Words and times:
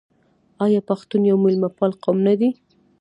آیا 0.65 0.81
پښتون 0.89 1.21
یو 1.29 1.37
میلمه 1.43 1.69
پال 1.77 1.91
قوم 2.03 2.17
نه 2.27 2.33
دی؟ 2.39 2.49